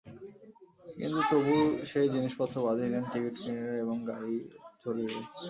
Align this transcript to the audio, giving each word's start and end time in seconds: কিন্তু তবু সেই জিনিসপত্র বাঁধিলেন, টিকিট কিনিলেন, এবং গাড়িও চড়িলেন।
কিন্তু 0.95 1.19
তবু 1.31 1.55
সেই 1.91 2.07
জিনিসপত্র 2.15 2.55
বাঁধিলেন, 2.65 3.03
টিকিট 3.11 3.35
কিনিলেন, 3.37 3.75
এবং 3.83 3.97
গাড়িও 4.09 4.41
চড়িলেন। 4.81 5.23